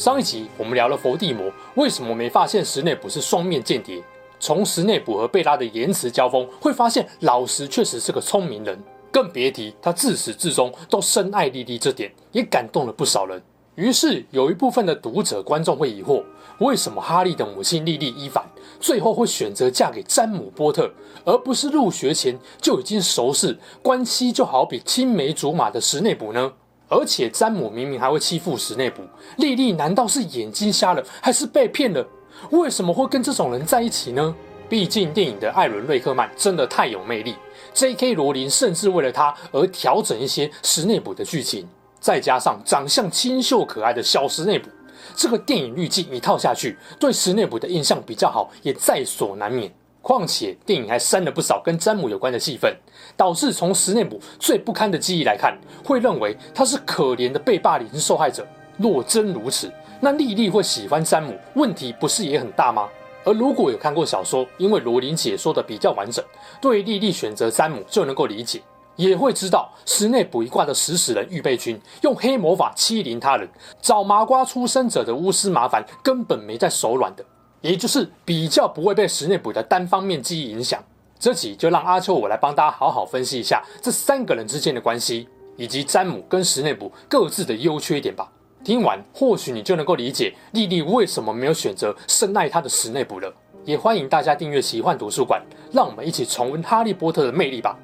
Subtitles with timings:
[0.00, 4.02] 上一集我们聊了伏地魔为什么没发现石内卜是双面间谍，
[4.38, 8.82] 从石内卜和贝拉的言辞交锋，会发现老实确实是个聪明人，
[9.12, 13.42] 更别提他自始至终都深爱莉莉这点，也感动了不少人。
[13.74, 16.24] 于是有一部分的读者观众会疑惑，
[16.60, 18.42] 为什么哈利的母亲莉莉伊凡
[18.80, 20.90] 最后会选择嫁给詹姆波特，
[21.26, 26.54] 而不是入学前就已经熟识、关系就好比青梅竹马的石内卜呢？
[26.90, 29.02] 而且詹姆明明还会欺负史内卜，
[29.36, 32.06] 莉莉难道是眼睛瞎了，还是被骗了？
[32.50, 34.34] 为什么会跟这种人在一起呢？
[34.68, 37.34] 毕竟电影的艾伦瑞克曼真的太有魅力
[37.74, 38.14] ，J.K.
[38.14, 41.66] 罗琳甚至为了他而调整一些史内卜的剧情，
[41.98, 44.68] 再加上长相清秀可爱的小史内卜，
[45.16, 49.72] 这个电影滤镜一套下去，对史内卜的印象比较好也在所难免。
[50.02, 52.74] 况且电影还删了不少跟詹姆有关的戏份，
[53.16, 58.46] 导致从石内姆最不堪的记忆来看，会认为他是可怜的被霸凌受害者。
[58.78, 62.88] 若真如此，那莉莉会喜欢詹姆，问题不是也很大吗？
[63.22, 66.24] 而如果有看过小说，因为罗琳解说的比较完整，
[66.62, 68.62] 对莉莉选择詹姆就能够理解，
[68.96, 73.46] 也会知道石内卜一挂的食死人预备军用黑魔法欺凌他人，
[73.82, 77.22] 找麻瓜出生者的巫师麻烦根本没在手软的。
[77.60, 80.82] 也就是比较不会被石内卜的单方面记忆影响，
[81.18, 88.30] 这集就让阿秋我来帮大家好好分析一下这三个人之间的关系，以及詹姆跟石内卜各自的优缺点吧。
[88.64, 93.32] 听完或许你就能够理解莉莉为什么没有选择深爱她的石内卜了。
[93.66, 97.78] 也欢迎大家订阅奇幻图书馆，让我们一起重温哈利波特的魅力吧。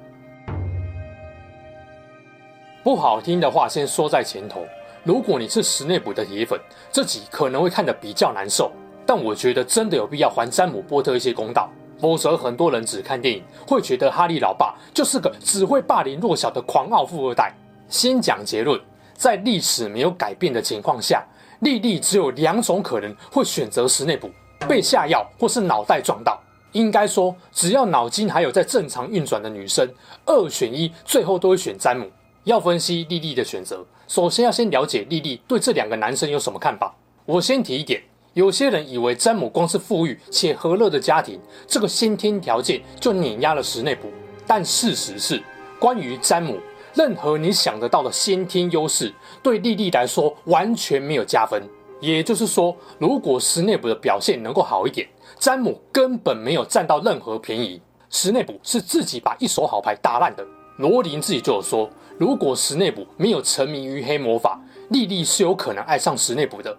[2.82, 4.65] 不好听的话先说在前头，
[5.04, 6.59] 如果你是史内卜的铁粉，
[6.91, 8.72] 这集可能会看得比较难受。
[9.06, 17.55] 但我觉得真的有必要还詹姆波特一些公道，否则很多人只看电影会觉得哈利老爸就是个只会霸凌弱小的狂傲富二代。
[17.89, 18.81] 先讲结论，
[19.15, 21.25] 在历史没有改变的情况下，
[21.61, 24.28] 莉莉只有两种可能会选择石内卜：
[24.66, 26.43] 被下药或是脑袋撞到。
[26.72, 29.89] 应该说，只要脑筋还有在正常运转的女生，
[30.27, 32.11] 二选一，最后都会选詹姆。
[32.45, 36.95] 要分析莉莉的选择，首先要先了解莉莉对这两个男生有什么看法。
[37.25, 38.03] 我先提一点。
[38.36, 44.10] 有些人以为詹姆光是富裕且和乐的家庭，这个先天条件就碾压了史内普。
[44.47, 45.42] 但事实是，
[45.80, 46.58] 关于詹姆，
[46.92, 49.10] 任何你想得到的先天优势，
[49.42, 51.62] 对莉莉来说完全没有加分。
[51.98, 55.08] 也就是说，如果史内普的表现能够好一点，
[55.38, 57.80] 詹姆根本没有占到任何便宜。
[58.10, 60.47] 史内普是自己把一手好牌打烂的。
[60.76, 64.60] 罗琳自己就有说，如果史内普没有沉迷于黑魔法，
[64.91, 66.76] 莉莉是有可能爱上史内普的。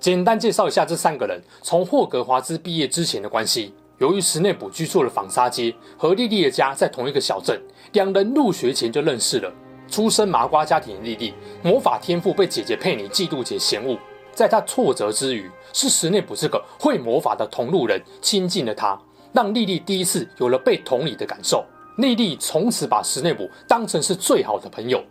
[0.00, 3.74] 简单介绍一下这三个人从霍格华兹毕业之前的关系。
[3.98, 7.60] 由于史内普居住了纺纱街，和莉莉的家在同一个小镇，
[7.92, 9.52] 两人入学前就认识了。
[9.90, 13.98] 出身麻瓜家庭的莉莉，魔法天赋被姐姐佩妮嫉妒且嫌恶。
[14.32, 18.98] 在她挫折之余，是史内普这个会魔法的同路人亲近了她，
[19.34, 21.62] 让莉莉第一次有了被同理的感受。
[21.98, 25.04] 莉莉从此把史内普当成是最好的朋友。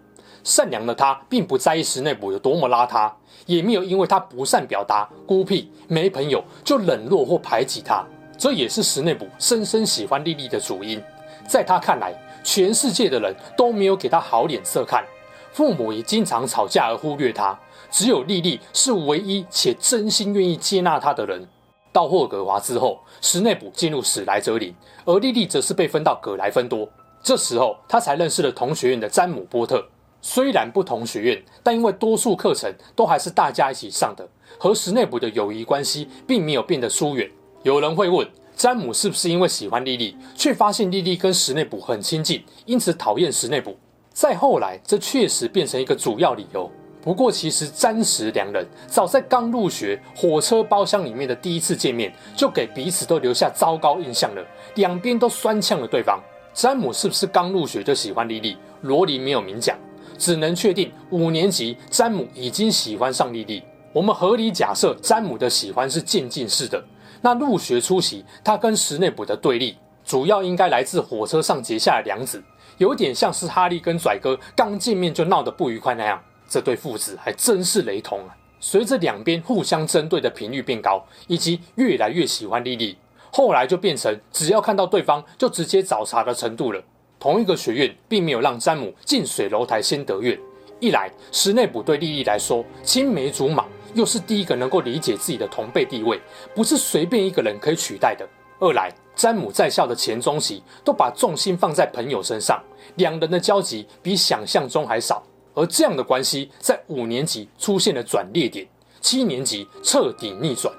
[0.44, 3.12] 善良的他并不在意史内普有多么邋遢，
[3.46, 8.06] 也没有因为他不善表达、孤僻、没朋友就冷落或排挤他。
[8.38, 11.02] 这也是史内普深深喜欢莉莉的主因。
[11.48, 12.14] 在他看来，
[12.44, 15.04] 全世界的人都没有给他好脸色看，
[15.52, 17.60] 父母也经常吵架而忽略他，
[17.92, 21.48] 只有莉莉是唯一且真心愿意接纳他的人。
[21.92, 24.74] 到霍格华兹后，史内普进入史莱哲林，
[25.06, 26.88] 而莉莉则是被分到葛莱芬多。
[27.22, 29.84] 这时候，他才认识了同学院的詹姆波特。
[30.22, 37.30] 虽然不同学院，但因为多数课程都还是大家一起上的，和石内卜的友谊关系并没有变得疏远。
[37.64, 43.76] 有人会问，詹姆是不是因为喜欢莉莉，却发现莉莉跟石内卜很亲近，因此讨厌石内卜？
[44.12, 46.70] 再后来，这确实变成一个主要理由。
[47.02, 54.46] 不过，其实詹石两人早在刚入学火车包厢里面的第一次见面，就给彼此都留下糟糕印象了，
[54.76, 56.22] 两边都酸呛了对方。
[56.54, 58.58] 詹姆是不是刚入学就喜欢莉莉？
[58.82, 59.78] 罗琳没有明讲。
[60.20, 63.64] 只能确定五年级詹姆已经喜欢上莉莉。
[63.92, 66.84] 我们合理假设詹姆的喜欢是渐进式的。
[67.22, 69.76] 那入学初期他跟史内普的对立，
[70.06, 72.44] 主要应该来自火车上结下的梁子，
[72.78, 76.22] 有点像是哈利跟拽哥刚见面就闹得不愉快那样。
[76.48, 78.36] 这对父子还真是雷同啊！
[78.60, 82.98] 随着两边互相针对的频率变高，以及越来越喜欢莉莉，
[83.32, 86.82] 后来就变成只要看到对方就直接找茬的程度了。
[87.20, 90.40] 同一个学院并没有让詹姆近水楼台先得月，
[90.80, 96.20] 一来石内卜对莉莉来说青梅竹马，又是第一个能够理解自己的同辈地位，
[96.56, 98.26] 不是随便一个人可以取代的；
[98.60, 102.64] 二来詹姆在校的前中期都把重心放在朋友身上，
[102.96, 105.22] 两人的交集比想象中还少。
[105.54, 108.66] 而这样的关系在五年级出现了转捩点，
[109.02, 110.74] 七年级彻底逆转。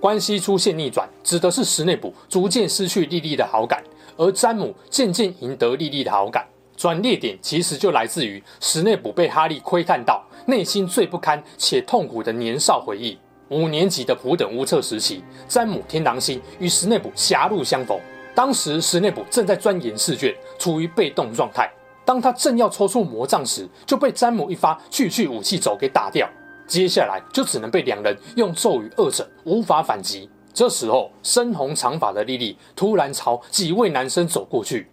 [0.00, 3.84] 关系出现逆转，指的是石内卜逐渐失去莉莉的好感，
[4.20, 6.46] 而詹姆渐渐赢得莉莉的好感。
[6.76, 13.18] 转捩点其实就来自于史内卜被哈利窥探到内心最不堪且痛苦的年少回忆。
[13.48, 17.98] 五年级的普等巫测时期，詹姆天狼星与史内卜狭路相逢，
[18.34, 21.70] 当时史内卜正在钻研试卷，处于被动状态。
[22.04, 26.28] 当他正要抽出魔杖时，就被詹姆一发去去武器走给打掉。
[26.66, 30.30] 接下来就只能被两人用咒语扼整，无法反击。
[30.52, 34.90] 这时候，深红长发的莉莉突然朝几位男生走过去。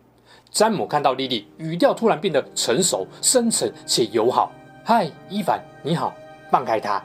[0.49, 4.51] 詹姆看到莉莉，语调突然变得成熟、深沉且友好。
[4.85, 6.13] “嗨，伊凡，你好，
[6.49, 7.03] 放开他，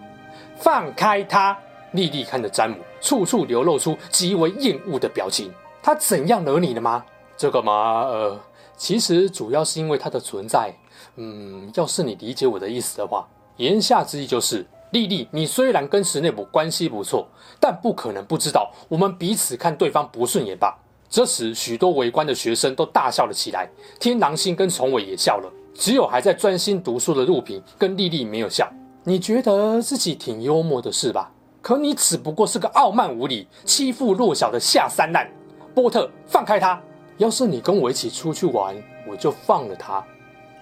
[0.57, 1.59] 放开他！”
[1.93, 5.53] 莉莉看着詹姆，处处流露出极为厌恶的表情。
[5.83, 7.05] 他怎样惹你了吗？
[7.37, 8.41] 这个嘛，呃。
[8.77, 10.75] 其实主要是因为他的存在。
[11.17, 17.27] 嗯，要是你理解我的意思的话，言下之意就是，莉莉，你虽然跟史内卜关系不错，
[17.59, 20.79] 但不可能不知道我们彼此看对方不顺眼吧？
[21.09, 23.67] 这时，许多围观的学生都大笑了起来，
[23.99, 28.71] 天狼星跟虫尾也笑了，只有还在专心读书的陆平跟莉莉没有笑。
[29.05, 31.33] 你觉得自己挺幽默的是吧？
[31.63, 35.27] 可你只不过是个傲慢无礼、欺负弱小的下三滥。
[35.75, 36.79] 波特，放开他！
[37.17, 38.77] 要是你跟我一起出去玩，
[39.09, 40.05] 我就放了他。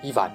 [0.03, 0.31] 伊凡，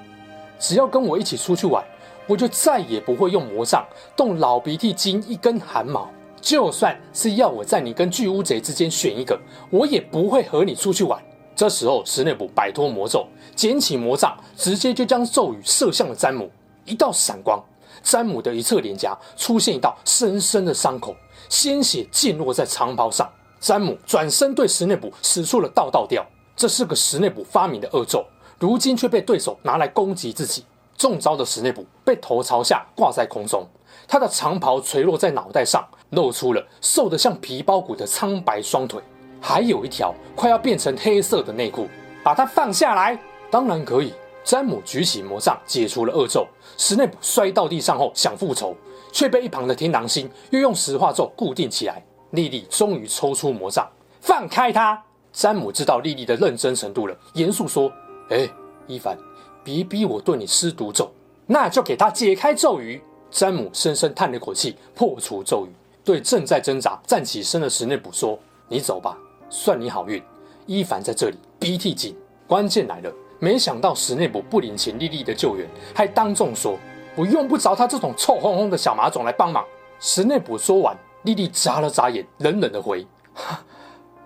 [0.59, 1.81] 只要跟我一起出去玩，
[2.27, 3.86] 我就再也不会用魔杖
[4.16, 6.10] 动老鼻涕精一根汗毛。
[6.42, 9.39] 就算是要我在你跟巨乌贼之间选一个，
[9.72, 11.19] 我也不会和你出去玩。
[11.56, 13.25] 这时候，史内普摆脱魔咒，
[13.56, 16.51] 捡起魔杖，直接就将咒语射向了詹姆。
[16.83, 17.60] 一道闪光，
[18.04, 21.16] 詹姆的一侧脸颊出现一道深深的伤口，
[21.50, 23.28] 鲜血溅落在长袍上。
[23.60, 26.24] 詹姆转身对史内普使出了道道调，
[26.56, 28.24] 这是个史内普发明的恶咒，
[28.60, 30.63] 如今却被对手拿来攻击自己。
[30.97, 33.68] 中招的史内普被头朝下挂在空中，
[34.07, 39.01] 他的长袍垂落在脑袋上，露出了瘦得像皮包骨的苍白双腿，
[39.42, 41.88] 还有一条快要变成黑色的内裤。
[42.24, 43.19] 把他放下来，
[43.51, 44.12] 当然可以。
[44.44, 46.47] 詹姆举起魔杖解除了恶咒，
[46.77, 48.75] 史内普摔到地上后想复仇，
[49.12, 52.03] 却被一旁的天狼星又用石化咒固定起来。
[52.31, 53.88] 莉莉终于抽出魔杖，
[54.21, 55.00] 放开他。
[55.31, 57.92] 詹姆知道莉莉的认真程度了，严肃说
[58.30, 58.50] ：“哎，
[58.88, 59.18] 伊凡，
[59.66, 61.12] 别逼我对你施毒咒，
[61.48, 63.02] 那就给他解开咒语。”
[63.32, 65.70] 詹姆深深叹了口气，破除咒语，
[66.06, 68.40] 对正在挣扎站起身的史内卜说
[68.70, 69.18] ：“你走吧，
[69.50, 70.24] 算你好运。
[70.68, 72.16] 伊凡在这里鼻涕紧。
[72.48, 76.78] 关键来了，没想到史内卜不领情莉莉的救援，还当众说
[77.18, 79.66] ：‘我用不着他这种臭烘烘的小马种来帮忙。’
[80.00, 80.96] 史内卜说完。
[81.24, 83.04] 莉莉眨了眨眼，冷冷的回
[83.34, 83.60] ：“哈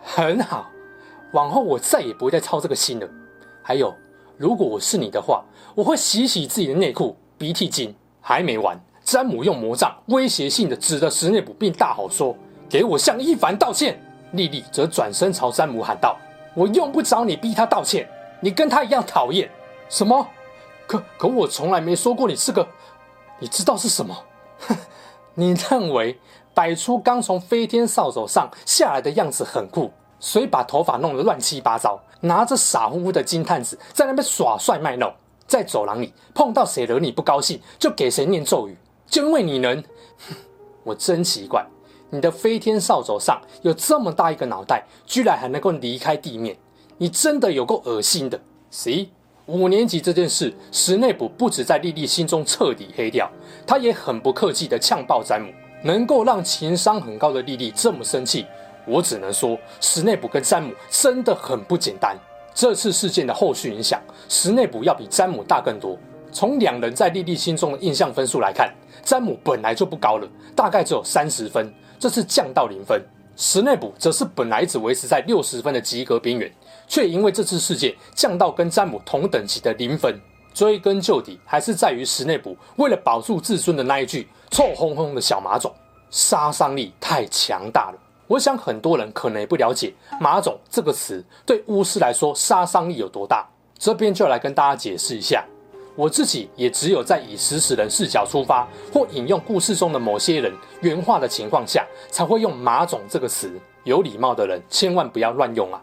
[0.04, 0.70] 很好，
[1.32, 3.10] 往后我再也不会再操这个心了。
[3.64, 3.96] 还有，
[4.40, 5.44] 如果我是你的话，
[5.76, 12.34] 我会洗洗自己的内裤，鼻涕精。”还没完，詹姆用魔杖威胁性的指着石内普，并大吼说
[12.70, 14.02] ：“给我向伊凡道歉！”
[14.32, 16.18] 莉莉则转身朝詹姆喊道
[16.56, 18.08] ：“我用不着你逼他道歉，
[18.40, 19.50] 你跟他一样讨厌。”
[19.90, 20.26] 什么？
[20.88, 22.66] 可可我从来没说过你是个，
[23.40, 24.16] 你知道是什么？
[25.34, 26.18] 你认为？
[26.54, 35.14] 摆出刚从飞天扫帚上下来的样子很酷，所以把头发弄得乱七八糟，拿着傻乎乎的金探子在那边耍帅卖弄，
[35.48, 39.84] 在走廊里碰到谁惹你不高兴就给谁念咒语，就因为你能，
[40.84, 41.66] 我真奇怪，
[42.10, 46.58] 你的飞天扫帚上有这么大一个脑袋，居然还能够离开地面，
[46.98, 48.40] 你真的有够恶心的。
[48.72, 49.10] C
[49.46, 53.28] 五年级这件事，石内普不止在莉莉心中彻底黑掉，
[53.66, 55.52] 他也很不客气地呛爆詹姆。
[55.82, 58.46] 能够让情商很高的莉莉这么生气，
[58.90, 62.18] 我只能说，石内卜跟詹姆真的很不简单。
[62.56, 65.98] 这次事件的后续影响，石内卜要比詹姆大更多。
[66.32, 73.02] 从两人在莉莉心中的印象分数来看，詹姆本来就不高了，大概只有三十分，这次降到零分。
[73.36, 76.52] 石内卜则是本来只维持在六十分的及格边缘，
[76.88, 80.20] 却因为这次事件降到跟詹姆同等级的零分。
[80.54, 84.28] 追根究底，还是在于石内卜为了保住自尊的那一句。
[84.52, 85.72] 臭烘烘的小马种，
[86.10, 87.98] 杀伤力太强大了。
[88.30, 93.44] 我想很多人可能也不了解“马总”这个词对巫师来说杀伤力有多大。
[93.80, 95.44] 这边就来跟大家解释一下。
[95.96, 103.52] 我自己也只有在以实死人视角出发，或引用故事中的某些人原话的情况下，才会用马总这个词。
[103.84, 105.82] 有礼貌的人千万不要乱用啊！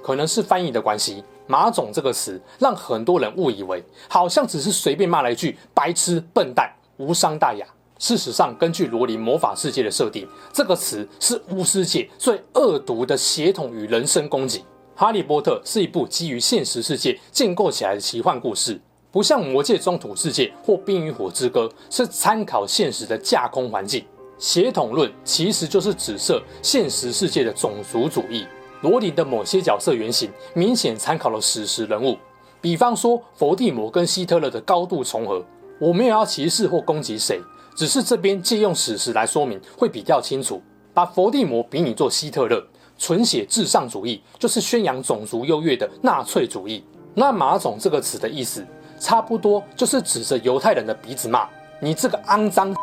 [0.00, 7.66] 可能是翻译的关系，马总这个词让很多人误以为好像只是随便骂了一句“白痴”“笨蛋”，无伤大雅。
[7.98, 14.60] 事实上，根据罗琳魔法世界的设定，这个词是巫师界最恶毒的血统与人身攻击。
[14.94, 18.80] 《哈利波特》是一部基于现实世界建构起来的奇幻故事。
[19.10, 24.04] 不像《魔戒》中土世界或《冰与火之歌》是参考现实的架空环境，
[24.38, 28.46] 血统论其实就是指涉现实世界的种族主义。
[28.82, 32.16] 罗琳的某些角色原型明显参考了史实人物，
[32.60, 35.44] 比方说佛地魔跟希特勒的高度重合。
[35.80, 37.40] 我没有要歧视或攻击谁，
[37.78, 40.60] 只是这边借用史实来说明会比较清楚。
[40.92, 42.60] 把佛地魔比拟作希特勒，
[42.98, 46.84] 纯血至上主义就是宣扬种族优越的纳粹主义。
[47.14, 48.66] 那马总这个词的意思？
[48.98, 51.48] 差不多就是指着犹太人的鼻子骂
[51.80, 52.74] 你这个肮脏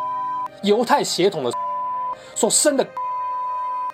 [0.63, 1.51] 犹太血统的
[2.33, 2.87] 所生的。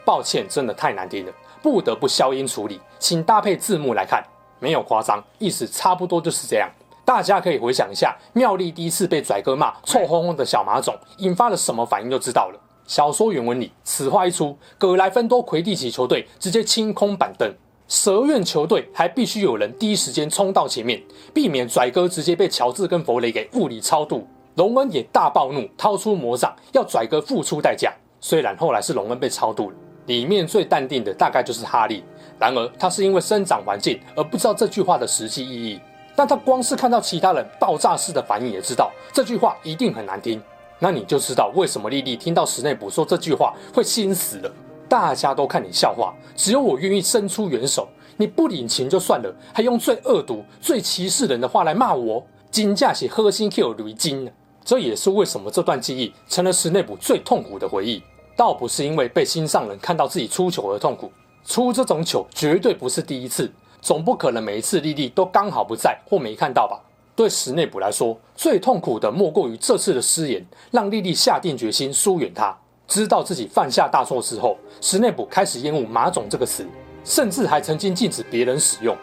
[0.05, 4.23] 抱歉，真的太难听了，不得不消音处理，请搭配字幕来看，
[4.59, 6.69] 没有夸张，意思差不多就是这样。
[7.03, 12.59] 大家可以回想一下，妙丽第一次被拽哥骂臭烘烘的小马种，引发了什么反应就知道了。
[12.85, 17.51] 小说原文里，此话一出，葛莱芬多魁地奇球队直接清空板凳。
[17.87, 21.01] 蛇院球队还必须有人第一时间冲到前面，
[21.33, 24.25] 避免拽哥直接被乔治跟弗雷给物理超度。
[24.55, 27.93] 荣恩也大暴怒，掏出魔杖要拽哥付出代价。
[28.19, 32.03] 虽然后来是荣恩被超度了，里面最淡定的大概就是哈利。
[32.39, 35.79] 然而他是因为生长环境而不知道这句话的实际意义，
[36.15, 40.41] 但他光是看到其他人爆炸式的反应也知道这句话一定很难听。
[40.79, 44.51] 那你就知道为什么莉莉听到史内普说这句话会心死了。
[44.89, 47.87] 大家都看你笑话，只有我愿意伸出援手。
[48.17, 54.29] 你不领情就算了，还用最恶毒、最歧视人的话来骂我，金价写核心 Q 驴金？
[54.65, 58.03] 这也是为什么这段记忆成了史内普最痛苦的回忆。
[58.35, 61.11] 倒不是因为被心上人看到自己出糗而痛苦，
[61.45, 63.51] 出这种糗绝对不是第一次，
[63.81, 66.79] 总不可能每一次莉莉都刚好不在或没看到吧？
[67.15, 72.55] 对史内普来说，最痛苦的莫过于这次的失言，让莉莉下定决心疏远他。
[72.87, 76.65] 知道自己犯下大错之后，史内普开始厌恶“马总”这个词，
[77.03, 78.95] 甚至还曾经禁止别人使用。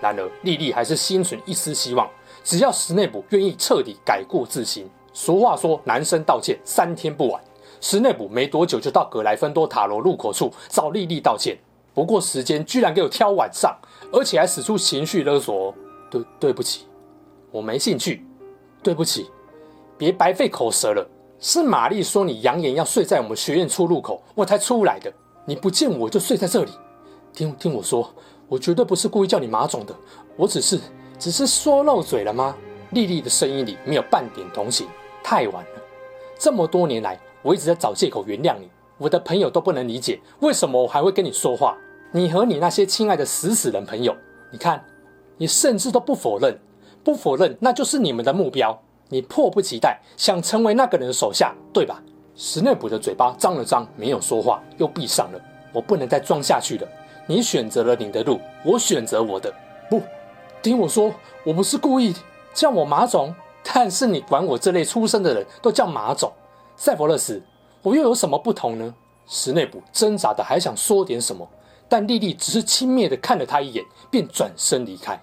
[0.00, 2.08] 然而，莉莉还是心存一丝希望，
[2.44, 4.88] 只要史内普愿意彻底改过自新。
[5.12, 7.42] 俗话说：“男生道歉三天不晚。”
[7.80, 11.56] 史内普没多久就到葛莱芬多塔罗入口处找莉莉道歉，
[11.92, 13.76] 不过时间居然给我挑晚上，
[14.14, 15.74] 而且还使出情绪勒索。
[16.10, 16.86] 对，对不起，
[17.50, 18.24] 我没兴趣。
[18.82, 19.30] 对不起，
[19.98, 21.06] 别白费口舌了。
[21.40, 25.12] 是玛丽说你扬言要睡在我们学院出入口，我才出来的。
[25.44, 26.70] 你不见我就睡在这里。
[27.32, 28.08] 听听我说，
[28.46, 29.94] 我绝对不是故意叫你马总的，
[30.36, 30.78] 我只是
[31.18, 32.56] 只是说漏嘴了吗？
[32.90, 34.86] 丽丽的声音里没有半点同情。
[35.22, 35.82] 太晚了，
[36.38, 38.70] 这么多年来，我一直在找借口原谅你。
[38.96, 41.76] 我的朋友都不能理解，为什么我还会跟你说话？
[42.16, 44.16] 你和你那些亲爱的死死人朋友，
[44.52, 44.84] 你看，
[45.36, 46.56] 你甚至都不否认，
[47.02, 48.80] 不否认，那就是你们的目标。
[49.08, 52.00] 你迫不及待想成为那个人的手下，对吧？
[52.36, 55.40] 史内普的嘴巴张了张，没有说话，又闭上了。
[55.72, 56.86] 我不能再装下去了。
[57.26, 59.52] 你选择了你的路，我选择我的。
[59.90, 60.00] 不，
[60.62, 61.12] 听我说，
[61.44, 62.14] 我不是故意
[62.52, 66.32] 叫我马总，但是你管我这类出身的人都叫马总。
[66.76, 67.42] 塞弗勒斯，
[67.82, 68.94] 我又有什么不同呢？
[69.26, 71.48] 史内普挣扎的还想说点什么，
[71.94, 75.16] 但莉莉只是轻蔑的看了他一眼，便转身离开。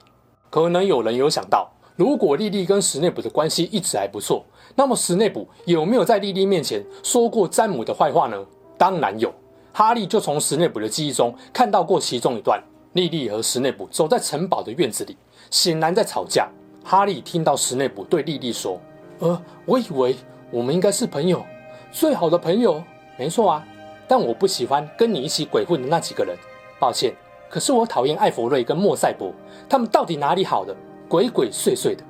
[0.49, 1.69] 可能有人有想到。
[1.97, 8.41] 如果莉莉跟史内普的关系一直还不错，那么史内普有没有在莉莉面前说过詹姆的坏话呢？
[8.77, 9.33] 当然有，
[9.73, 12.63] 哈利就从史内普的记忆中看到过其中一段。
[12.93, 15.17] 莉莉和史内普走在城堡的院子里，
[15.49, 16.49] 显然在吵架。
[16.85, 18.79] 哈利听到史内普对莉莉说
[19.19, 20.15] ：“呃，我以为
[20.49, 21.43] 我们应该是朋友，
[21.91, 22.81] 最好的朋友。
[23.17, 23.67] 没错啊，
[24.07, 26.33] 但我不喜欢跟你一起鬼混的那几个人。
[26.81, 27.15] 抱歉，
[27.47, 29.31] 可是我讨厌艾弗瑞跟莫塞博，
[29.69, 30.75] 他们到底哪里好的？”
[31.07, 32.03] 鬼鬼祟祟的，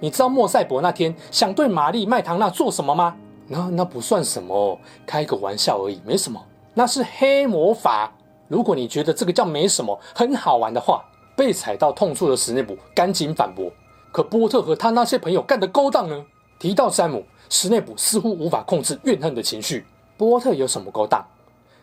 [0.00, 3.14] 你知道莫塞博那天想对玛丽麦唐娜做什么吗？
[3.46, 6.42] 那那不算什么，开个玩笑而已，没什么。
[6.74, 8.12] 那是黑魔法。
[8.48, 11.04] 如果你觉得这个叫没什么，很好玩的话，
[11.36, 13.70] 被踩到痛处的史内普赶紧反驳。
[14.10, 16.24] 可波特和他那些朋友干的勾当呢？
[16.58, 19.84] 提到山姆，史内普似乎无法控制怨恨的情绪。
[20.16, 21.22] 波特有什么勾当？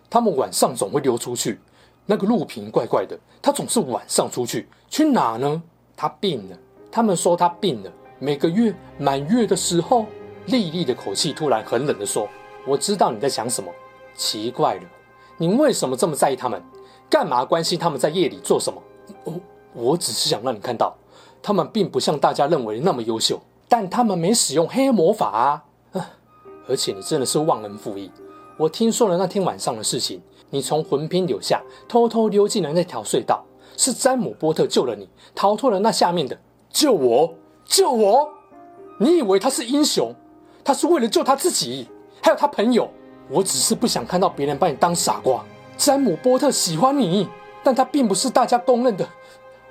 [0.09, 1.59] 他们晚上总会溜出去，
[2.05, 5.61] 那个路平怪怪的，他总是晚上出去，去哪呢？
[5.95, 6.57] 他病了，
[6.91, 7.91] 他们说他病了。
[8.19, 10.05] 每个月满月的时候，
[10.47, 12.27] 莉莉的口气突然很冷地说
[12.67, 13.71] ：“我知道你在想什么。
[14.15, 14.81] 奇怪了，
[15.37, 16.61] 你为什么这么在意他们？
[17.09, 18.81] 干嘛关心他们在夜里做什么？
[19.23, 19.33] 我
[19.73, 20.95] 我只是想让你看到，
[21.41, 25.63] 他们并不像大家认为那么优秀，但他们没使用黑魔法！
[25.91, 26.09] 啊，
[26.67, 28.11] 而且你真的是忘恩负义。
[28.57, 30.21] 我听说了那天晚上的事情，
[30.53, 33.43] 你从魂拼柳下偷偷溜进了那条隧道，
[33.75, 36.39] 是詹姆波特救了你，逃脱了那下面的。
[36.69, 37.33] 救我！
[37.65, 38.29] 救我！
[38.99, 40.13] 你以为他是英雄？
[40.63, 41.89] 他是为了救他自己，
[42.21, 42.87] 还有他朋友。
[43.29, 45.43] 我只是不想看到别人把你当傻瓜。
[45.75, 47.27] 詹姆波特喜欢你，
[47.63, 49.09] 但他并不是大家公认的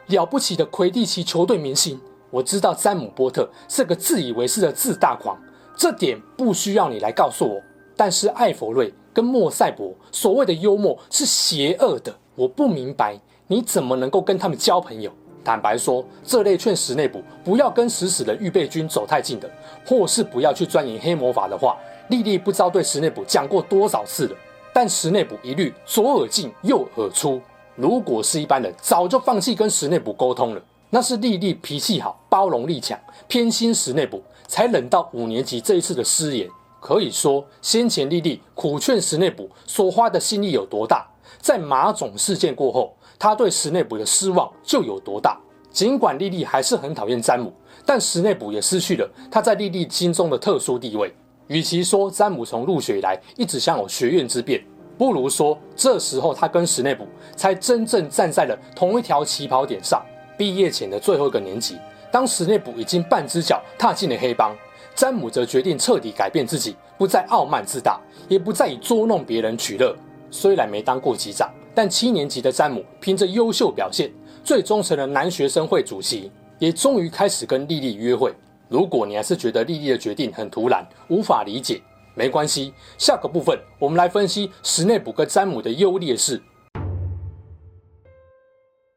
[0.08, 2.00] 了不起的魁地奇球队明星。
[2.30, 5.40] 我知道詹姆波特是个自以为是的自大狂，
[5.76, 7.62] 这点不需要你来告诉我。
[7.96, 15.10] 但是艾佛瑞跟莫赛博所谓的幽默是邪恶的，我不明白你怎么能够跟他们交朋友。
[15.44, 19.50] 坦白说，这类劝史内普不要跟死死的预备军走太近的，
[19.84, 21.76] 或是不要去钻研黑魔法的话，
[22.10, 24.36] 莉莉不知道对史内普讲过多少次了。
[24.72, 27.40] 但史内普一律左耳进右耳出。
[27.74, 30.62] 如果是一般人，早就放弃跟史内普沟通了。
[30.90, 36.48] 那是莉莉脾气好，包容力强，偏心史内普，才忍到五年级这一次的失言。
[36.82, 41.06] 可以说，先前莉莉苦劝史内普所花的心力有多大，
[41.38, 45.40] 在马总事件过后，他对史内普的失望就有多大。
[45.70, 47.54] 尽管莉莉还是很讨厌詹姆，
[47.86, 51.14] 但史内普也失去了他在莉莉心中的特殊地位。
[51.46, 54.60] 与其说詹姆从入学以来一直想有学院之变，
[54.98, 60.04] 不如说这时候他跟史内普才真正站在了同一条起跑点上。
[60.36, 61.78] 毕业前的最后一个年级，
[62.10, 64.52] 当史内普已经半只脚踏进了黑帮，
[64.94, 69.96] 詹姆则决定彻底改变自己，不再傲慢自大，也不再以捉弄别人取乐。
[70.30, 74.10] 虽然没当过级长，但七年级的詹姆凭着优秀表现，
[74.44, 78.32] 最终成了男学生会主席，也终于开始跟莉莉约会。
[78.68, 81.82] 如果你还是觉得莉莉的决定很突然，无法理解，
[82.14, 82.72] 没关系。
[82.96, 86.40] 下个部分我们来分析史内普跟詹姆的优劣势。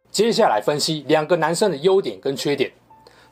[0.09, 2.71] 接下来分析两个男生的优点跟缺点。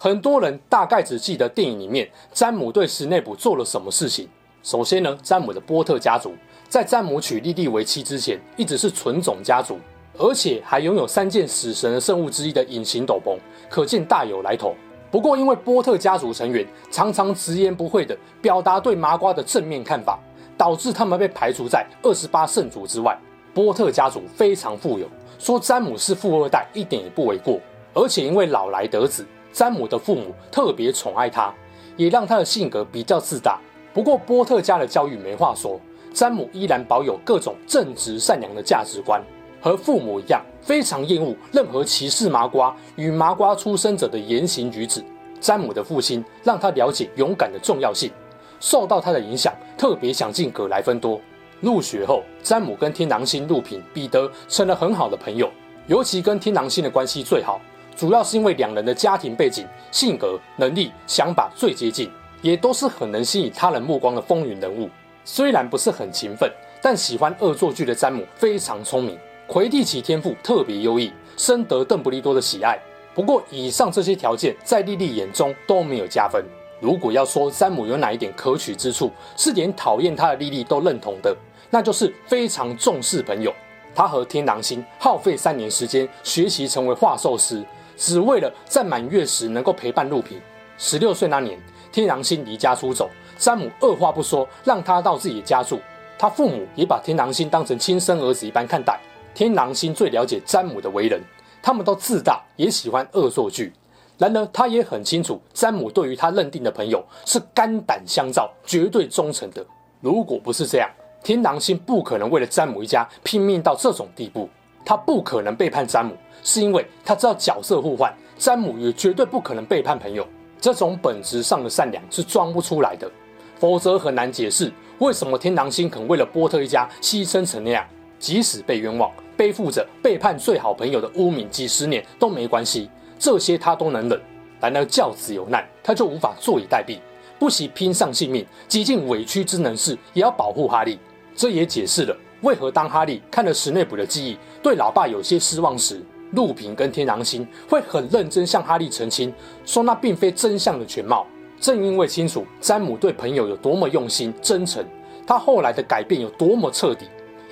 [0.04, 4.28] 很多人大概只记得电影里面詹姆对史内普做了什么事情。
[4.62, 6.34] 首先呢，詹姆的波特家族
[6.68, 9.80] 在詹姆娶莉莉为妻之前，一直是纯种家族，
[10.18, 13.38] 而且还拥有三件死神的圣物之一的隐形斗篷，
[13.70, 14.76] 可见大有来头。
[15.10, 20.20] 不过，因为波特家族成员常常直言不讳地表达对麻瓜的正面看法，
[20.58, 23.18] 导致他们被排除在二十八圣族之外。
[23.54, 25.08] 波特家族非常富有，
[25.40, 27.58] 说詹姆是富二代一点也不为过。
[27.94, 31.54] 而且因为老来得子，詹姆的父母特别宠爱他，
[31.96, 33.60] 也让他的性格比较自大。
[33.94, 35.80] 不过波特家的教育没话说，
[36.12, 39.22] 詹姆依然保有各种正直善良的价值观。
[39.62, 45.02] 和父母一样，非常厌恶任何歧视麻瓜与麻瓜出生者的言行举止。
[45.40, 48.12] 詹姆的父亲让他了解勇敢的重要性，
[48.60, 51.22] 受到他的影响，特别想进葛莱芬多。
[51.62, 55.50] 入学后，詹姆跟天狼星路平、彼得成了很好的朋友，
[55.88, 57.62] 尤其跟天狼星的关系最好，
[57.96, 62.10] 主要是因为两人的家庭背景、性格、能力、想法最接近，
[62.42, 64.90] 也都是很能吸引他人目光的风云人物。
[65.26, 66.52] 虽然不是很勤奋，
[66.82, 69.18] 但喜欢恶作剧的詹姆非常聪明。
[69.48, 72.80] 魁地奇天赋特别优异，深得邓布利多的喜爱。
[73.14, 76.44] 不过，以上这些条件在莉莉眼中都没有加分。
[76.80, 81.36] 如果要说詹姆有哪一点可取之处，是连讨厌他的莉莉都认同的，
[81.70, 83.54] 那就是非常重视朋友。
[83.96, 87.64] 他和天狼星耗费三年时间学习成为画兽师，
[87.98, 90.40] 只为了在满月时能够陪伴路平。
[90.78, 91.60] 十六岁那年，
[91.92, 95.80] 天狼星离家出走，詹姆二话不说让他到自己的家住。
[96.18, 99.00] 他父母也把天狼星当成亲生儿子一般看待。
[99.34, 101.22] 天狼星最了解詹姆的为人，
[101.62, 103.74] 他们都自大，也喜欢恶作剧。
[104.18, 109.66] 然而，他也很清楚，詹姆对于他认定的朋友是肝胆相照、绝对忠诚的。
[110.02, 110.90] 如果不是这样，
[111.24, 114.48] 天狼星不可能为了詹姆一家拼命到这种地步。
[114.86, 120.28] 他不可能背叛詹姆，是因为他知道角色互换，詹姆也绝对不可能背叛朋友。
[120.60, 123.10] 这种本质上的善良是装不出来的，
[123.58, 127.86] 否则很难解释为什么天狼星肯为了波特一家牺牲成那样。
[128.20, 134.22] 即使被冤枉，背负着背叛最好朋友的污名，几十年都没关系，这些他都能忍。
[134.62, 136.98] 然而教子有难，他就无法坐以待毙，
[137.38, 140.98] 不惜拼上性命，极尽委屈之能事，也要保护哈利。
[141.36, 146.02] 这也解释了为何当哈利看了史内普的记忆，对老爸有些失望时，
[146.34, 149.34] 路平跟天狼星会很认真向哈利澄清，
[149.66, 151.26] 说那并非真相的全貌。
[151.60, 154.86] 正因为清楚詹姆对朋友有多么用心真诚，
[155.26, 157.08] 他后来的改变有多么彻底。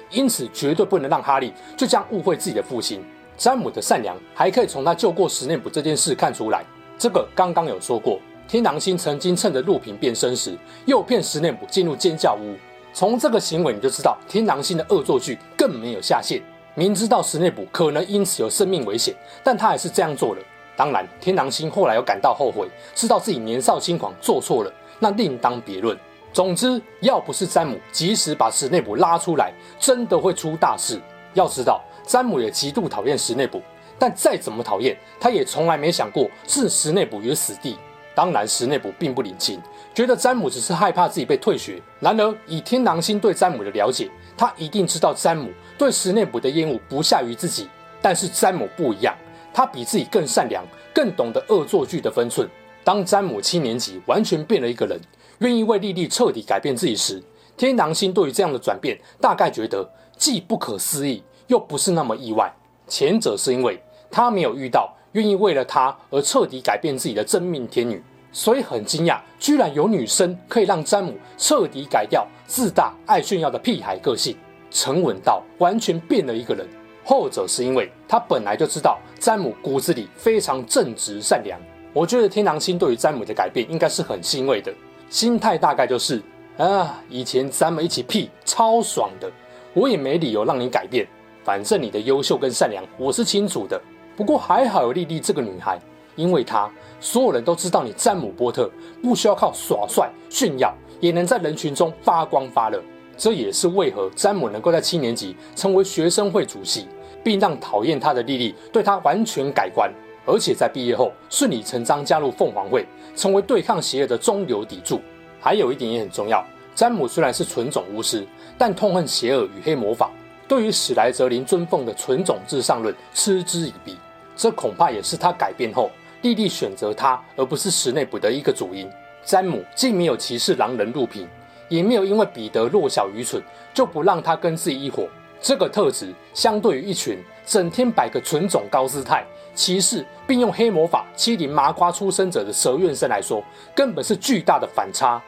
[0.10, 3.02] 因此，绝对不能让哈利就这样误会自己的父亲。
[3.38, 6.66] 詹姆的善良还可以从他救过史内普这件事看出来。
[6.98, 12.56] 这个刚刚有说过，天狼星曾经趁着路平变身时，诱骗史内普进入尖叫屋。
[12.94, 16.42] 从这个行为你就知道，天狼星的恶作剧更没有下限。
[16.74, 20.42] 明知道史内普可能因此有生命危险，但他还是这样做了。
[20.76, 25.98] 当然，天狼星后来又感到后悔，知道自己年少轻狂做错了，那另当别论。
[26.32, 31.00] 总之，要不是詹姆及时把史内普拉出来，真的会出大事。
[31.34, 33.62] 要知道，詹姆也极度讨厌史内普，
[34.00, 37.78] 但再怎么讨厌，他也从来没想过置史内普于死地。
[38.22, 39.60] 当然，史内普并不领情，
[39.96, 41.82] 觉得詹姆只是害怕自己被退学。
[42.00, 47.68] 然而，以天狼星对詹姆的了解，他一定知道詹姆对史内普的厌恶不下于自己。
[48.00, 49.18] 但是詹姆不一样，
[49.52, 52.48] 他比自己更善良，更懂得恶作剧的分寸。
[52.84, 55.02] 当詹姆七年级完全变了一个人，
[55.40, 57.20] 愿意为莉莉彻底改变自己时，
[57.58, 59.84] 天狼星对于这样的转变，大概觉得
[60.16, 62.54] 既不可思议，又不是那么意外。
[62.88, 63.82] 前者是因为
[64.12, 74.36] 他没有遇到愿意为了他而彻底改变自己的真命天女，所以很惊讶，居然有女生可以让詹姆彻底改掉自大、爱炫耀的屁孩个性，
[74.70, 76.68] 沉稳到完全变了一个人。
[77.04, 81.60] 后者是因为他本来就知道詹姆骨子里非常正直善良。
[81.94, 84.72] 我觉得天狼星对于詹姆的改变应该是很欣慰的，
[85.10, 86.22] 心态大概就是
[86.58, 89.30] 啊，以前咱们一起屁超爽的，
[89.74, 91.06] 我也没理由让你改变，
[91.44, 93.82] 反正你的优秀跟善良我是清楚的。
[94.16, 95.80] 不过还好有莉莉这个女孩，
[96.16, 96.70] 因为她
[97.02, 102.82] 所有人都知道你詹姆波特不需要靠耍帅炫耀，也能在人群中发光发热。
[103.18, 106.88] 这也是为何詹姆能够在七年级成为学生会主席，
[107.24, 109.92] 并让讨厌他的莉莉对他完全改观，
[110.26, 112.86] 而且在毕业后顺理成章加入凤凰会，
[113.16, 115.02] 成为对抗邪恶的中流砥柱。
[115.40, 118.26] 还有一点也很重要，詹姆虽然是纯种巫师，
[118.58, 120.12] 但痛恨邪恶与黑魔法，
[120.48, 123.98] 对于史莱哲林尊奉的纯种至上论嗤之以鼻。
[124.36, 128.90] 这恐怕也是他改变后莉莉选择他而不是史内普的一个主因。
[129.24, 131.28] 詹姆既没有歧视狼人路平。
[131.70, 133.42] 也没有因为彼得弱小愚蠢
[133.74, 135.08] 就不让他跟自己一伙。
[135.40, 143.42] 这个特质相对于一群整天摆个纯种高姿态、歧视并用黑魔法欺凌麻瓜出生者的蛇院生来说，
[143.74, 145.22] 根本是巨大的反差。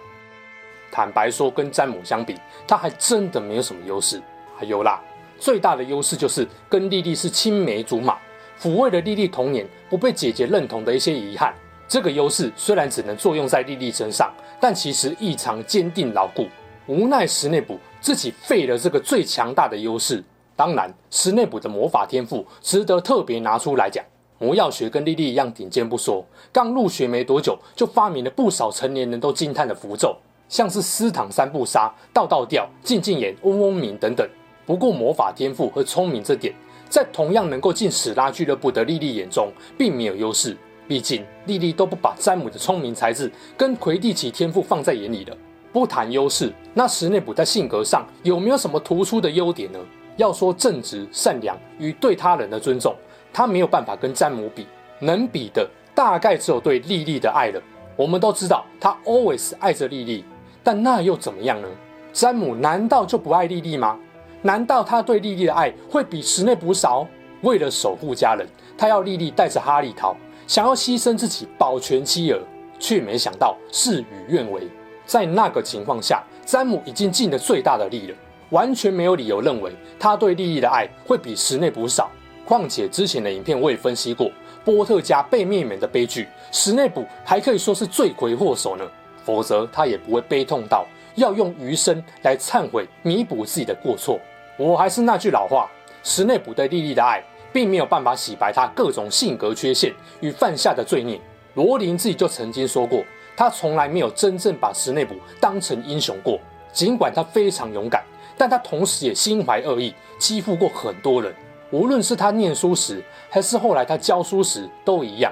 [0.91, 2.35] 坦白说，跟詹姆相比，
[2.67, 4.21] 他还真的没有什么优势。
[4.57, 5.01] 还有啦，
[5.39, 8.17] 最大的优势就是跟莉莉是青梅竹马，
[8.63, 11.53] 抚慰了莉莉童年不被姐姐认同的一些遗憾。
[11.85, 16.47] 这个优势虽然只能作用在莉莉身上，但其实异常坚定牢固。
[16.87, 20.23] 无奈史内普自己废了这个最强大的优势。
[20.55, 24.01] 当然，史内普的魔法天赋值得特别拿出来讲。
[24.39, 30.15] 魔药学跟莉莉一样顶尖不说，刚入学没多久就发明了不少成年人都惊叹的符咒，
[30.47, 34.25] 像是斯坦三不杀、道道调、静静言、嗡嗡鸣等等。
[34.65, 36.53] 不过魔法天赋和聪明这点，
[36.93, 40.55] 在同样能够进史拉俱乐部的莉莉眼中，并没有优势。
[40.87, 45.35] 毕竟，莉莉都不把詹姆的聪明才智跟魁地奇天赋放在眼里了。
[45.71, 49.79] 不谈优势，那史内普在性格上有没有什么突出的优点呢？
[50.17, 52.95] 要说正直、善良与对他人的尊重，
[53.33, 54.67] 他没有办法跟詹姆比。
[54.99, 57.59] 能比的大概只有对莉莉的爱了。
[57.95, 60.23] 我们都知道他 always 爱着莉莉，
[60.63, 61.67] 但那又怎么样呢？
[62.11, 63.99] 詹姆难道就不爱莉莉吗？
[64.45, 67.07] 难道他对莉莉的爱会比史内普少？
[67.41, 68.45] 为了守护家人，
[68.77, 70.15] 他要莉莉带着哈利逃。
[70.45, 72.39] 想要牺牲自己保全妻儿，
[72.77, 74.67] 却没想到事与愿违。
[75.05, 78.15] 在那个情况下，詹姆已经尽了最大的力了，
[78.49, 82.11] 完全没有理由认为他对莉莉的爱会比史内普少。
[82.45, 84.29] 况且之前的影片我也分析过，
[84.65, 88.83] 波特家被灭门的悲剧，史内普还可以说是罪魁祸首呢。
[89.23, 94.19] 否则他也不会悲痛到要用余生来忏悔弥补自己的过错。
[94.57, 95.69] 我还是那句老话，
[96.03, 97.23] 史内普对莉莉的爱。
[97.53, 101.21] 并没有办法洗白他各种性格缺陷与犯下的罪孽。
[101.53, 103.05] 罗琳自己就曾经说过，
[103.37, 106.39] 他从来没有真正把史内普当成英雄过。
[106.71, 108.03] 尽管他非常勇敢，
[108.35, 111.31] 但他同时也心怀恶意，欺负过很多人。
[111.69, 115.31] 无论是他念书时，还是后来他教书时，都一样。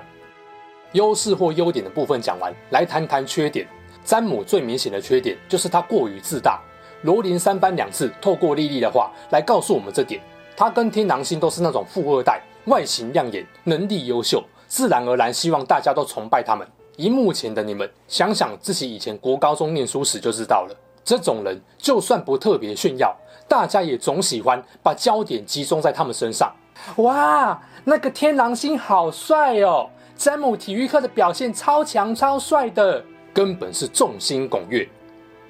[0.91, 3.67] 优势或优点的部分讲完，来谈谈缺点。
[4.03, 6.59] 詹姆最明显的缺点就是他过于自大。
[7.03, 10.21] 罗琳三番两次透过莉莉的话来告诉我们这点。
[10.55, 16.67] 他跟天狼星都是那种富二代，外形亮眼，能力优秀，自然而然希望大家都崇拜他们。
[16.97, 23.15] 以目前的你们想想自己以前国高中念书时就知道了，这种人就算不特别炫耀，
[23.47, 26.53] 大家也总喜欢把焦点集中在他们身上。
[26.97, 29.89] 哇，那个天狼星好帅哦！
[30.15, 33.03] 詹姆体育课的表现超强超帅的，
[33.33, 34.87] 根本是众星拱月。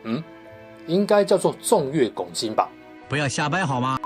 [0.04, 0.24] 嗯，
[0.88, 2.70] 应该叫做众月拱星吧？
[3.08, 3.98] 不要瞎掰好吗？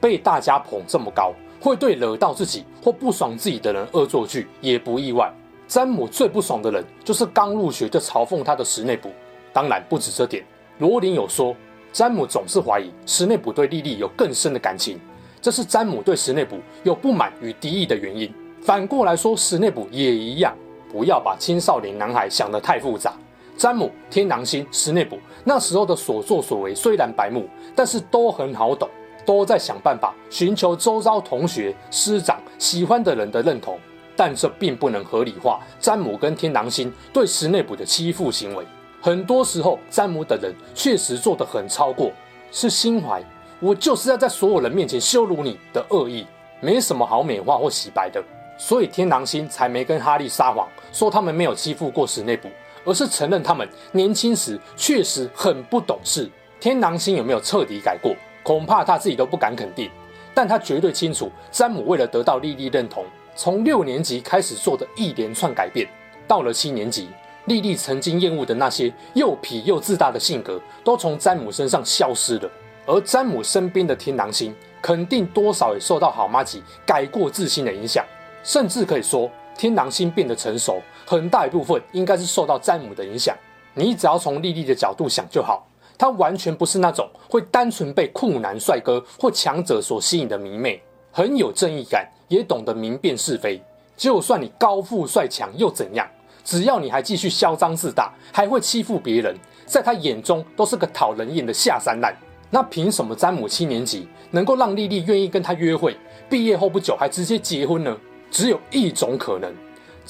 [0.00, 5.32] 被大家捧这么高，会对惹到自己或不爽自己的人恶作剧也不意外。
[5.68, 9.10] 詹姆最不爽的人就是刚入学就嘲讽他的史内普。
[9.52, 10.44] 当然不止这点，
[10.78, 11.54] 罗琳有说，
[11.92, 14.98] 詹姆总是怀疑史内普对莉莉有更深的感情，
[15.40, 18.32] 这是詹姆对史内普有不满与敌意的原因。
[18.62, 20.56] 反过来说，史内普也一样，
[20.90, 23.14] 不要把青少年男孩想得太复杂。
[23.60, 27.46] 詹姆、天狼星、史内普那时候的所作所为虽然白目，
[27.76, 28.88] 但是都很好懂，
[29.26, 33.78] 都在想办法寻求周遭同学、师长、喜欢的人的认同。
[34.16, 38.64] 但这并不能合理化詹姆跟天狼星对史内普的欺负行为。
[38.98, 42.10] 很多时候，詹姆等人确实做得很超过，
[42.50, 43.22] 是心怀
[43.60, 46.26] 我就是要在所有人面前羞辱你的恶意，
[46.62, 48.24] 没什么好美化或洗白的。
[48.56, 52.48] 所以天狼星才没跟哈利撒谎，说他们没有欺负过史内普，
[52.84, 56.28] 而是承认他们年轻时确实很不懂事。
[56.58, 59.90] 天狼星有没有彻底改过，恐怕他自己都不敢肯定，
[60.34, 65.88] 但他绝对清楚，詹姆为了得到莉莉认同，从六年级开始做的一连串改变，
[66.28, 67.08] 到了七年级，
[67.46, 72.50] 莉莉曾经厌恶的那些又痞又自大的性格，都从詹姆身上消失了。
[72.86, 78.04] 而詹姆身边的天狼星，肯定多少也受到好妈吉改过自新的影响。
[78.42, 83.36] 甚至可以说，天狼星变得成熟，很大一部分应该是受到詹姆的影响。
[83.74, 85.66] 你只要从莉莉的角度想就好，
[85.98, 93.60] 她完全不是那种会单纯被酷男帅哥或强者所吸引的迷妹，很有正义感，也懂得明辨是非。
[93.96, 96.06] 就算你高富帅强又怎样？
[96.44, 102.14] 只要你还继续嚣张自大，还会欺负别人，在他眼中都是个讨人厌的下三滥。
[102.50, 105.96] 那凭什么詹姆七年级能够让莉莉愿意跟他约会？
[106.28, 107.96] 毕业后不久还直接结婚呢？
[108.30, 109.52] 只有一种可能，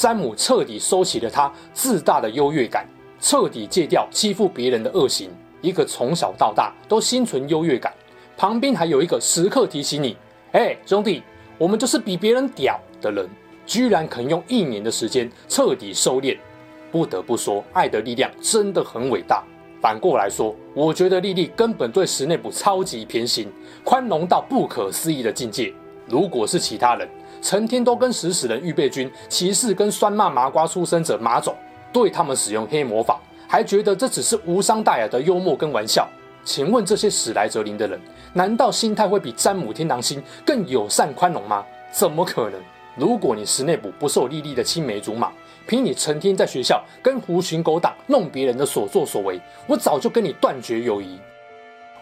[0.01, 2.89] 詹姆彻底收起了他自大的优越感，
[3.21, 5.29] 彻底戒掉欺负别人的恶行。
[5.61, 7.93] 一个从小到大都心存优越感，
[8.35, 10.17] 旁边还有一个时刻提醒你
[10.53, 11.23] ：“哎，兄弟，
[11.59, 13.29] 我们就是比别人屌的人。”
[13.67, 16.35] 居然肯用一年的时间彻底收敛。
[16.91, 19.45] 不得不说，爱的力量真的很伟大。
[19.83, 23.53] 反过来说，我觉得莉莉根本对史内普超级偏心，
[23.85, 25.71] 宽容到不可思议的境界。
[26.07, 27.07] 如果是其他人，
[27.42, 31.55] 成天都跟食死人预备军、骑士跟酸骂麻瓜出生者马总
[31.92, 36.09] 对他们使用黑魔法，还觉得这只是无伤大雅的幽默跟玩笑。
[36.44, 38.00] 请问这些史莱哲林的人，
[38.33, 41.64] 难道心态会比詹姆天狼星更友善宽容吗？
[41.92, 42.61] 怎么可能？
[42.96, 45.31] 如果你史内普不受莉莉的青梅竹马，
[45.66, 51.18] 凭你成天在学校跟狐群狗党弄别人的所作所为，我早就跟你断绝友谊。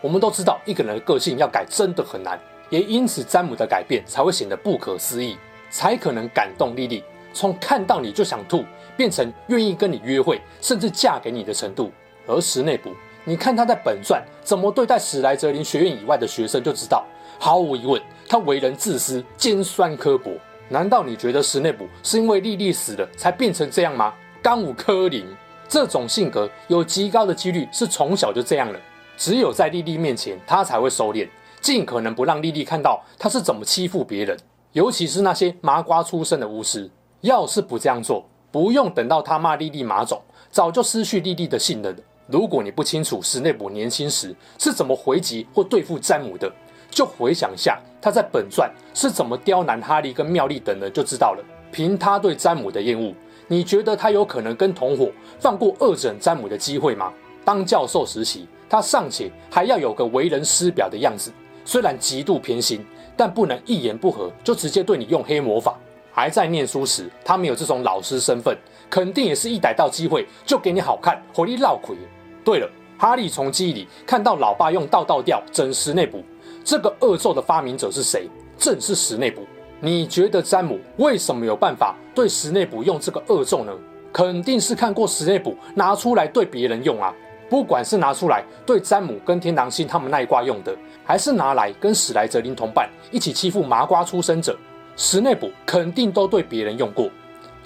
[0.01, 2.39] 我们都知道，一个人的个性要改真的很难。
[2.71, 5.37] 也因此，詹姆的改变才会显得不可思议，
[5.71, 7.03] 才可能感动莉莉，
[7.33, 8.65] 从看到你就想吐，
[8.97, 11.91] 变成愿意跟你约会，甚至嫁给你的程度。
[12.27, 12.91] 而史内普，
[13.25, 17.05] 你看他在本传怎么对待史莱哲林学院以外的学生，就知道，
[17.39, 20.33] 毫无疑问，他为人自私、尖酸刻薄。
[20.69, 24.13] 难道你觉得史内普是因为莉莉死了才变成这样吗？
[24.43, 25.27] 刚武科林
[25.67, 28.79] 这种性格有极高的几率是从小就这样了，
[29.17, 31.27] 只有在莉莉面前，他才会收敛。
[31.61, 34.37] 尽可能不让莉莉看到他是怎么欺负别人，
[34.73, 36.91] 尤其是那些麻瓜出身的巫师。
[37.23, 42.03] 要是不这样做，不用等到他骂莉莉麻种，早就失去莉莉的信任了。
[42.29, 46.49] 如果你不清楚史内普年轻时是怎么回击或对付詹姆的，
[46.91, 51.45] 就回想一下他在本传是怎么刁难哈利跟妙丽等人就知道了。
[51.73, 53.13] 凭他对詹姆的厌恶，
[53.49, 57.13] 你觉得他有可能跟同伙放过恶整詹姆的机会吗？
[57.45, 61.33] 当教授时期，他尚且还要有个为人师表的样子。
[61.69, 62.83] 虽然极度偏心，
[63.15, 65.79] 但不能一言不合就直接对你用黑魔法。
[66.11, 68.57] 还在念书时，他没有这种老师身份，
[68.89, 71.95] 肯定也是一逮到机会就给你好看，火力绕亏。
[72.43, 76.25] 对了，哈利从记忆里看到老爸用道道吊整史内普，
[76.65, 78.31] 这个恶咒的发明者是谁？
[78.57, 79.43] 正是史内普。
[79.79, 83.73] 你觉得詹姆为什么有办法对史内普用这个恶咒呢？
[84.11, 87.15] 肯定是看过史内普拿出来对别人用啊。
[87.49, 94.57] 不管是拿出来对詹姆跟天狼星他们那一挂用的，还是拿来跟史莱哲林同伴一起欺负麻瓜出生者，
[94.97, 97.11] 史内普肯定都对别人用过，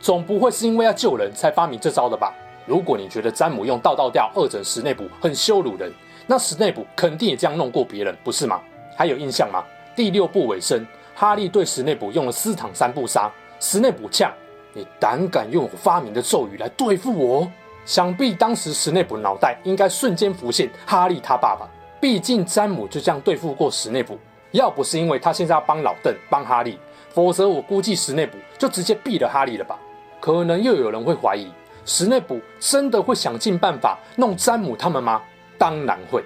[0.01, 2.33] 总不会是因为要救人才发明这招的吧？
[2.65, 5.93] 如果你觉得詹姆用道道调二整史内普很羞辱人，
[6.29, 8.61] 那史内普肯定也这样弄过别人，不是吗？
[8.97, 9.65] 还有印象吗？
[9.97, 14.33] 第六部尾声，哈利对史内普用了斯坦三不杀，史内普呛
[14.73, 17.51] ：“你胆敢用我发明的咒语来对付我？”
[17.85, 21.69] 想必当时史内普脑袋应该瞬间浮现哈利他爸爸，
[22.01, 24.19] 毕竟詹姆就这样对付过史内普。
[24.53, 26.79] 要不是因为他现在要帮老邓帮哈利，
[27.11, 29.79] 否则我估计史内普就直接毙了哈利了吧。
[30.21, 31.51] 可能又有人会怀疑，
[31.85, 35.23] 史内普真的会想尽办法弄詹姆他们吗？
[35.59, 36.23] 当然会，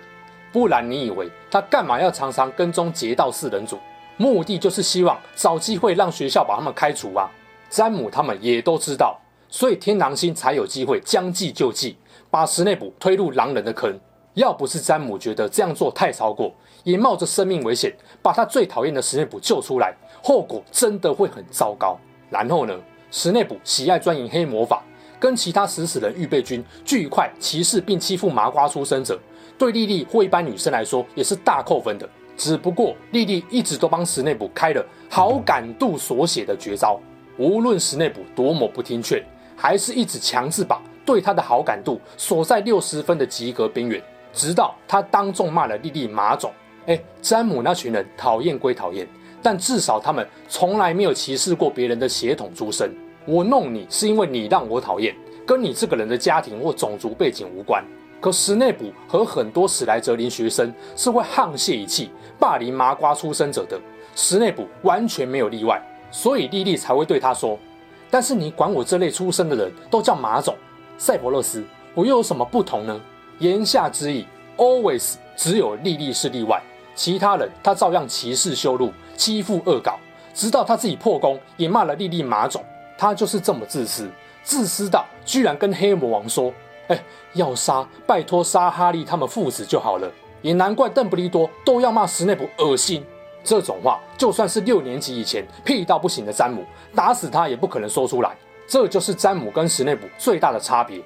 [0.52, 3.78] 不然你以为他干嘛要常常跟踪劫道四人组？
[4.16, 7.30] 目的就是希望找机会让学校把他们开除啊。
[7.68, 9.18] 詹姆他们也都知道。
[9.56, 11.96] 所以天狼星才有机会将计就计，
[12.30, 13.98] 把史内普推入狼人的坑。
[14.34, 16.52] 要不是詹姆觉得这样做太超过，
[16.84, 17.90] 也冒着生命危险
[18.20, 21.98] 把他最讨厌的史内普救出来，后果真的会很糟糕。
[22.28, 22.78] 然后呢，
[23.10, 24.84] 史内普喜爱钻研黑魔法，
[25.18, 29.18] 跟其他食死人预备军巨块歧视并欺负麻瓜出生者，
[29.56, 32.06] 对莉莉或一般女生来说也是大扣分的。
[32.36, 37.00] 只不过莉莉一直都帮史内普开了好感度所写的绝招，
[37.38, 39.24] 无论史内普多么不听劝，
[39.56, 46.52] 还是一直强制把对他的好感度锁在六十分的及格边缘，直到他当众骂了莉莉马总。
[46.86, 49.08] 哎，詹姆那群人讨厌归讨厌，
[49.42, 52.94] 但至少他们从来没有歧视过别人的血统出身。
[53.24, 55.12] 我弄你是因为你让我讨厌，
[55.44, 57.84] 跟你这个人的家庭或种族背景无关。
[58.20, 63.78] 可史内普和很多史莱哲林学生是会沆瀣一气霸凌麻瓜出生者的，
[64.14, 67.58] 史内普完全没有例外，所以莉莉才会对他说
[68.10, 70.54] ：“但是你管我这类出身的人都叫马总，
[70.96, 71.64] 赛博勒斯，
[71.94, 73.00] 我又有什么不同呢？”
[73.38, 76.62] 言下之意，always 只有莉莉是例外，
[76.94, 79.98] 其他人他照样歧视羞辱、欺负恶搞，
[80.32, 82.64] 直到他自己破功也骂了莉莉马总。
[82.96, 84.08] 他就是这么自私，
[84.42, 86.50] 自私到居然跟黑魔王说
[86.88, 86.98] ：“哎，
[87.34, 93.04] 要杀，拜托杀哈利他们父子就好了。”也难怪邓布利多都要骂史内普恶心。
[93.44, 96.64] 这种话，就算是六年级以前屁到不行的詹姆，
[96.96, 98.34] 打死他也不可能说出来。
[98.66, 101.00] 这就是詹姆跟史内普最大的差别。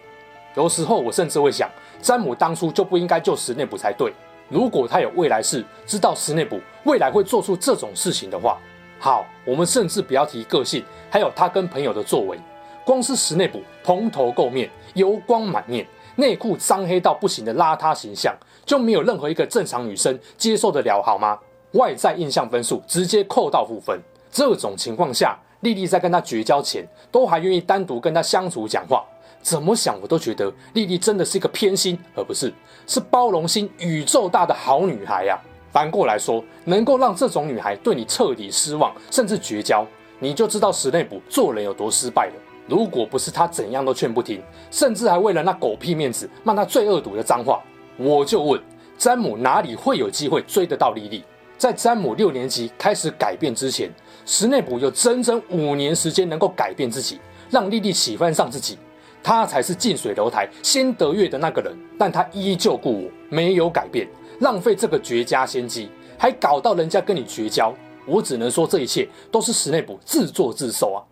[0.55, 1.68] 有时候我甚至会想，
[2.00, 4.12] 詹姆当初就不应该救史内普才对。
[4.48, 8.59] 如果他有未来世，知道史内普未来会做出这种事情的话。
[8.98, 12.38] 好，我们甚至不要提个性，还有他跟朋友的作为。
[12.85, 21.38] 光是史内普蓬头垢面、油光满面、内裤脏黑到不行的邋遢形象，就没有任何一个正常女生接受得了，好吗？
[21.72, 24.00] 外在印象分数直接扣到负分。
[24.33, 29.05] 这种情况下，莉莉在跟他绝交前，都还愿意单独跟他相处讲话。
[29.42, 32.53] 怎么想我都觉得莉莉真的是一个偏心，而不是
[32.87, 35.40] 是包容心宇宙大的好女孩呀、啊。
[35.73, 39.87] 反过来说，能够让这种女孩对你彻底失望，甚至绝交，
[40.18, 42.33] 你就知道史内普做人有多失败了。
[42.66, 47.62] 如果不是他怎样都劝不听，甚至还为了那狗屁面子骂他最恶毒的脏话，
[47.96, 48.61] 我就问
[48.99, 51.25] 詹姆哪里会有机会追得到莉莉？
[51.57, 53.90] 在詹姆六年级开始改变之前，
[54.25, 57.19] 史内普有整整五年时间能够改变自己，
[57.51, 58.79] 让莉莉喜欢上自己。
[59.23, 64.09] 他才是近水楼台先得月的那个人，但他依旧故我，没有改变。
[64.41, 67.75] 浪费这个绝佳先机，还搞到人家跟你绝交，
[68.07, 71.05] 我只能说这一切都是史内普自作自受啊！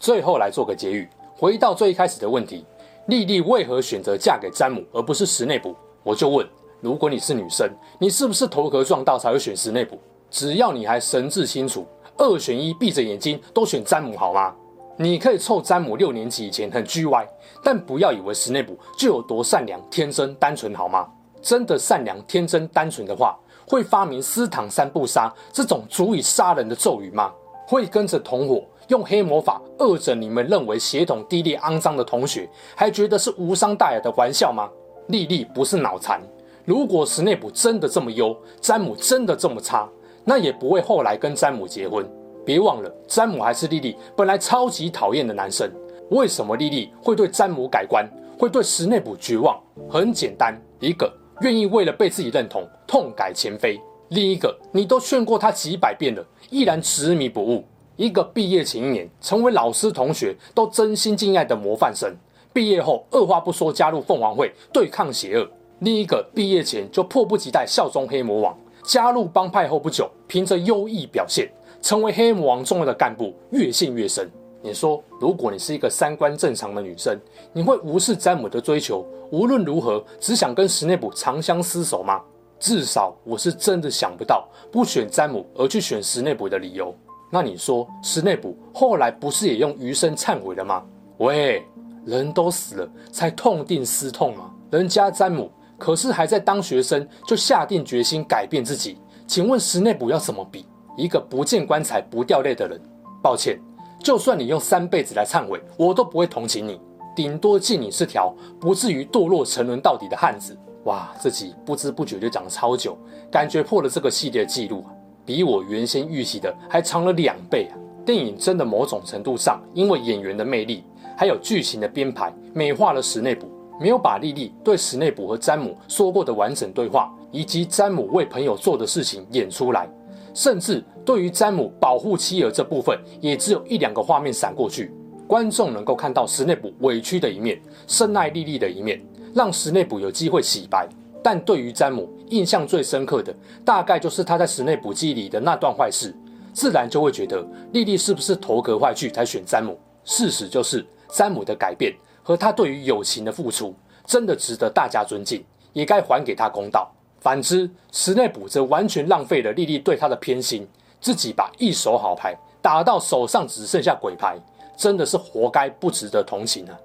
[0.00, 2.64] 最后来做个结语，回到最一开始的问题：
[3.06, 5.76] 莉莉为何选择嫁给詹姆而不是史内普？
[6.02, 6.44] 我就问：
[6.80, 9.98] 如果你是女生，你是不是头壳撞到才会选史内普？
[10.30, 11.86] 只要你还神志清楚，
[12.16, 14.54] 二选一，闭着眼睛都选詹姆好吗？
[14.96, 17.28] 你可以臭詹姆六年级以前很 G Y，
[17.64, 21.08] 但不要以为史内普就有多善良、天真、单纯，好吗？
[21.40, 27.32] 真的善良、天真、单纯的话，会发明私躺三不杀这种足以杀人的咒语吗？
[27.66, 34.68] 会跟着同伙用黑魔法恶整你们认为血统低劣、肮脏的同学，还觉得是无伤大雅的玩笑吗？
[35.08, 36.20] 莉莉不是脑残，
[36.68, 39.88] 如果史内普真的这么优，詹姆真的这么差，
[40.22, 42.06] 那也不会后来跟詹姆结婚。
[42.44, 45.66] 别忘了，詹姆还是莉莉本来超级讨厌的男生。
[46.10, 48.06] 为什么莉莉会对詹姆改观，
[48.38, 49.58] 会对史内普绝望？
[49.88, 53.78] 很简单，一个愿意为了被自己认同痛改前非；
[54.10, 57.64] 另一个，你都劝过他几百遍了，依然执迷不悟。
[57.96, 62.14] 一个毕业前一年成为老师同学都真心敬爱的模范生，
[62.52, 65.46] 毕业后二话不说加入凤凰会对抗邪恶；
[65.80, 71.48] 另一个毕业前就迫不及待效忠黑魔王，加入帮派后不久，凭着优异表现。
[71.80, 74.28] 成为黑魔王重要的干部，越陷越深。
[74.60, 77.16] 你说，如果你是一个三观正常的女生，
[77.52, 82.20] 你会无视詹姆的追求，无论如何只想跟史内普长相厮守吗？
[82.58, 86.92] 至少我是真的想不到不选詹姆而去选史内普的理由。
[87.30, 90.82] 那你说，史内普后来不是也用余生忏悔了吗？
[91.18, 91.62] 喂，
[92.04, 94.50] 人都死了才痛定思痛吗？
[94.72, 100.66] 人家詹姆可是还在当学生就下定决心改变自己，请问史内普要怎么比？
[100.96, 102.80] 一个不见棺材不掉泪的人，
[103.22, 103.58] 抱歉，
[104.02, 106.80] 就算你用三辈子来忏悔，我都不会同情你，
[107.14, 110.58] 顶多敬你是条不至于堕落沉沦到底的汉子。
[110.84, 112.98] 哇，这集不知不觉就讲了超久，
[113.30, 114.84] 感觉破了这个系列的记录，
[115.24, 117.78] 比我原先预期的还长了两倍啊！
[118.04, 120.82] 电影真的某种程度上，因为演员的魅力，
[121.16, 123.46] 还有剧情的编排，美化了史内普，
[123.80, 129.88] 没有把莉莉对史内普和詹姆说过的完整对话，以及詹姆为朋友做的事情演出来。
[130.34, 134.92] 甚至对于詹姆保护妻儿这部分，也只有一两个画面闪过去，
[135.26, 139.00] 观众能够看到史内普委屈的一面，深爱莉莉的一面，
[139.34, 140.88] 让史内普有机会洗白。
[141.22, 146.14] 但对于詹姆，印象最深刻的大概就是他在史内普记忆里的那段坏事。
[146.52, 149.78] 自然就会觉得莉莉是不是投壳坏去才选詹姆？
[150.04, 151.92] 事实就是，詹姆的改变
[152.28, 153.74] 和他对于友情的付出，
[154.04, 156.86] 真的值得大家尊敬，也该还给他公道。
[157.20, 160.68] 反之，史内普则完全浪费了莉莉对他的偏心，
[161.00, 164.36] 自己把一手好牌打到手上只剩下鬼牌，
[164.76, 166.78] 真的是活该，不值得同情啊！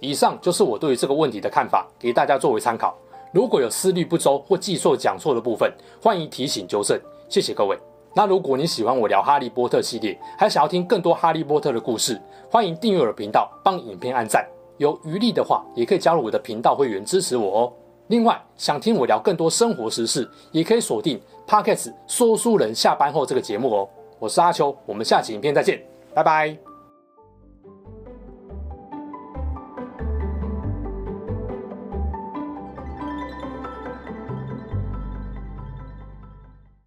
[0.00, 2.94] 以上就是我对于这个问题的看法，给大家作为参考。
[3.32, 5.72] 如果有思虑不周或记错讲错的部分，
[6.02, 7.74] 欢迎提醒纠正，谢谢各位。
[8.14, 12.20] 那如果你喜欢我聊哈利波特系列，还想要听更多哈利波特的故事，
[12.50, 14.46] 欢迎订阅我的频道，帮影片按赞。
[14.78, 17.72] 有余力的话，也可以加入我的频道会员支持我哦。
[18.08, 23.88] 另外，想听我聊更多生活时事，也可以锁定 Podcast 说书人下班后这个节目哦。
[24.18, 25.82] 我是阿秋，我们下期影片再见，
[26.14, 26.73] 拜拜。